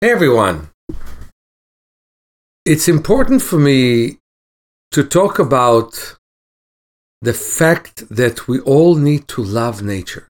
[0.00, 0.70] Hey everyone.
[2.64, 4.18] It's important for me
[4.92, 6.16] to talk about
[7.20, 10.28] the fact that we all need to love nature,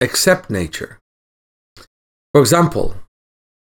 [0.00, 0.98] accept nature.
[2.32, 2.94] For example,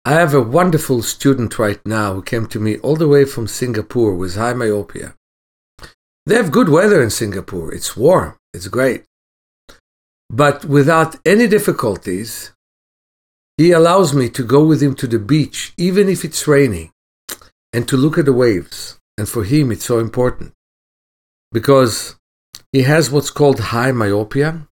[0.07, 3.47] I have a wonderful student right now who came to me all the way from
[3.47, 5.15] Singapore with high myopia.
[6.27, 7.73] They have good weather in Singapore.
[7.73, 9.03] It's warm, it's great.
[10.29, 12.51] But without any difficulties,
[13.57, 16.91] he allows me to go with him to the beach, even if it's raining,
[17.73, 18.99] and to look at the waves.
[19.17, 20.53] And for him, it's so important
[21.51, 22.15] because
[22.71, 24.67] he has what's called high myopia,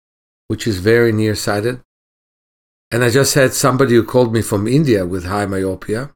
[0.48, 1.80] which is very nearsighted.
[2.92, 6.10] And I just had somebody who called me from India with high myopia,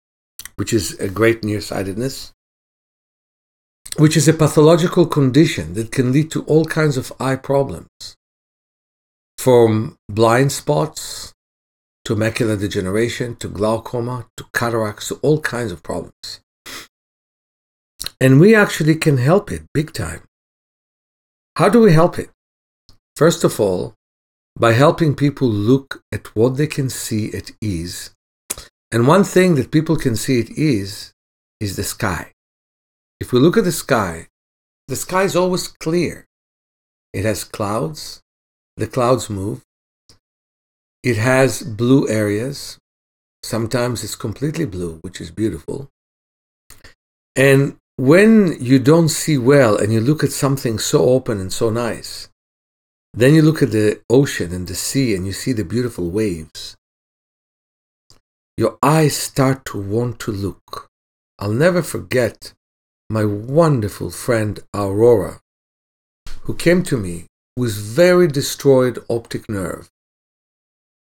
[0.56, 2.34] which is a great nearsightedness,
[3.96, 7.88] which is a pathological condition that can lead to all kinds of eye problems,
[9.38, 11.32] from blind spots
[12.04, 16.42] to macular degeneration, to glaucoma, to cataracts, to all kinds of problems.
[18.20, 20.22] And we actually can help it big time.
[21.56, 22.28] How do we help it?
[23.16, 23.94] First of all,
[24.58, 28.14] by helping people look at what they can see at ease.
[28.90, 31.12] And one thing that people can see at ease
[31.60, 32.32] is the sky.
[33.20, 34.28] If we look at the sky,
[34.88, 36.26] the sky is always clear.
[37.12, 38.20] It has clouds,
[38.76, 39.62] the clouds move,
[41.02, 42.78] it has blue areas.
[43.42, 45.88] Sometimes it's completely blue, which is beautiful.
[47.36, 51.70] And when you don't see well and you look at something so open and so
[51.70, 52.28] nice,
[53.16, 56.76] then you look at the ocean and the sea and you see the beautiful waves.
[58.58, 60.88] Your eyes start to want to look.
[61.38, 62.52] I'll never forget
[63.08, 65.40] my wonderful friend Aurora,
[66.42, 69.88] who came to me with very destroyed optic nerve.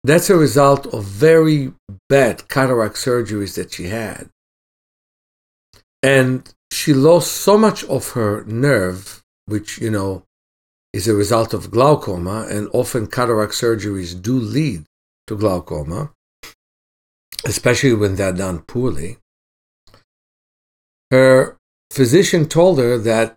[0.04, 1.74] That's a result of very
[2.08, 4.30] bad cataract surgeries that she had.
[6.02, 10.24] And she lost so much of her nerve, which, you know,
[10.96, 14.86] is a result of glaucoma, and often cataract surgeries do lead
[15.28, 16.12] to glaucoma,
[17.44, 19.18] especially when they're done poorly.
[21.12, 21.58] Her
[21.92, 23.36] physician told her that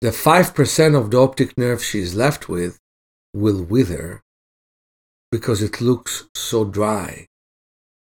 [0.00, 2.78] the 5% of the optic nerve she's left with
[3.34, 4.22] will wither
[5.30, 7.26] because it looks so dry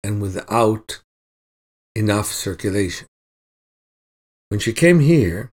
[0.03, 1.03] and without
[1.95, 3.05] enough circulation.
[4.49, 5.51] When she came here,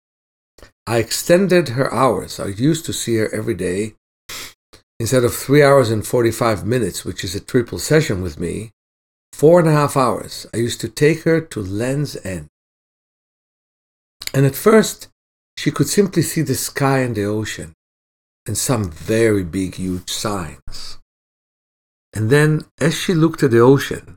[0.89, 2.39] I extended her hours.
[2.39, 3.93] I used to see her every day.
[4.99, 8.71] Instead of three hours and 45 minutes, which is a triple session with me,
[9.31, 12.47] four and a half hours, I used to take her to Land's End.
[14.33, 15.09] And at first,
[15.57, 17.73] she could simply see the sky and the ocean
[18.47, 20.97] and some very big, huge signs.
[22.13, 24.15] And then, as she looked at the ocean,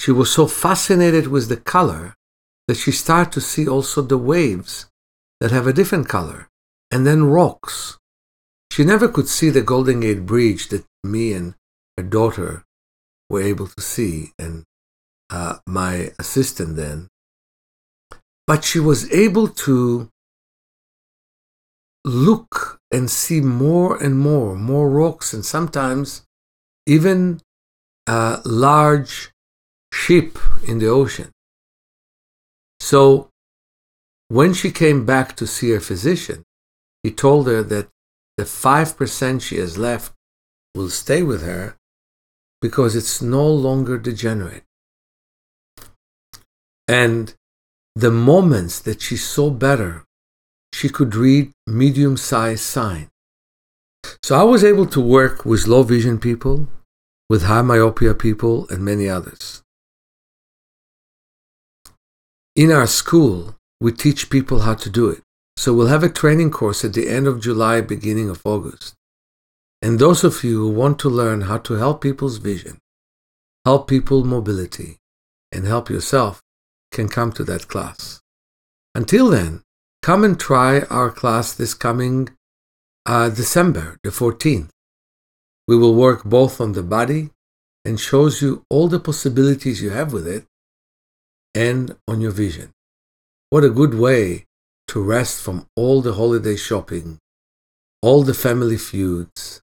[0.00, 2.14] she was so fascinated with the color
[2.66, 4.86] that she started to see also the waves
[5.42, 6.46] that have a different color,
[6.92, 7.98] and then rocks.
[8.70, 11.56] She never could see the Golden Gate Bridge that me and
[11.96, 12.62] her daughter
[13.28, 14.62] were able to see, and
[15.30, 17.08] uh, my assistant then.
[18.46, 20.10] But she was able to
[22.04, 26.22] look and see more and more, more rocks, and sometimes
[26.86, 27.40] even
[28.06, 29.32] a large
[29.92, 30.38] ship
[30.68, 31.32] in the ocean.
[32.78, 33.31] So
[34.32, 36.42] when she came back to see her physician,
[37.02, 37.88] he told her that
[38.38, 40.14] the 5% she has left
[40.74, 41.76] will stay with her
[42.62, 44.64] because it's no longer degenerate.
[46.88, 47.34] And
[47.94, 50.04] the moments that she saw better,
[50.72, 53.10] she could read medium sized signs.
[54.22, 56.68] So I was able to work with low vision people,
[57.28, 59.62] with high myopia people, and many others.
[62.56, 65.22] In our school, we teach people how to do it.
[65.56, 68.94] So we'll have a training course at the end of July, beginning of August.
[69.82, 72.78] And those of you who want to learn how to help people's vision,
[73.64, 74.98] help people mobility,
[75.50, 76.40] and help yourself
[76.92, 78.20] can come to that class.
[78.94, 79.62] Until then,
[80.00, 82.28] come and try our class this coming
[83.04, 84.68] uh, December the 14th.
[85.66, 87.30] We will work both on the body
[87.84, 90.44] and shows you all the possibilities you have with it
[91.52, 92.70] and on your vision.
[93.52, 94.46] What a good way
[94.88, 97.18] to rest from all the holiday shopping,
[98.00, 99.60] all the family feuds,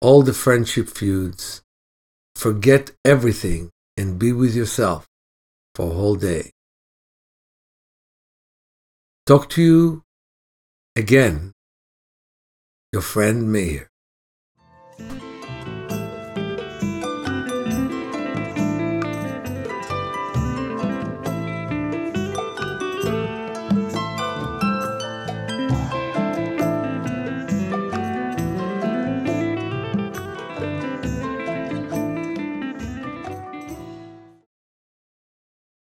[0.00, 1.60] all the friendship feuds.
[2.34, 3.68] Forget everything
[3.98, 5.06] and be with yourself
[5.74, 6.52] for a whole day.
[9.26, 10.02] Talk to you
[10.96, 11.52] again.
[12.94, 13.91] Your friend Meir.